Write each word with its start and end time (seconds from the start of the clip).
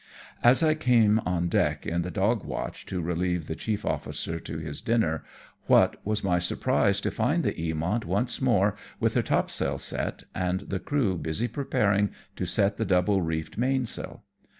As 0.41 0.63
I 0.63 0.73
came 0.73 1.19
on 1.27 1.47
deck 1.47 1.85
in 1.85 2.01
the 2.01 2.09
dog 2.09 2.43
watch 2.43 2.87
to 2.87 3.03
relieve 3.03 3.45
the 3.45 3.53
chief 3.55 3.85
officer 3.85 4.39
to 4.39 4.57
his 4.57 4.81
dinner, 4.81 5.23
what 5.67 6.03
was 6.03 6.23
my 6.23 6.39
surprise 6.39 6.99
to 7.01 7.11
find 7.11 7.43
the 7.43 7.53
Eamont 7.53 8.05
once 8.05 8.41
more 8.41 8.75
with 8.99 9.13
her 9.13 9.21
topsail 9.21 9.77
set, 9.77 10.23
and 10.33 10.61
the 10.61 10.79
crew 10.79 11.19
busy 11.19 11.47
preparing 11.47 12.09
to 12.35 12.47
set 12.47 12.77
the 12.77 12.85
double 12.85 13.21
reefed 13.21 13.59
mainsail. 13.59 14.23